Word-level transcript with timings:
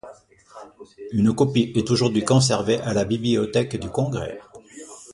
Une 1.11 1.31
copie 1.35 1.73
est 1.75 1.91
aujourd'hui 1.91 2.25
conservée 2.25 2.79
à 2.81 2.91
la 2.95 3.05
Bibliothèque 3.05 3.79
du 3.79 3.87
Congrès. 3.87 4.39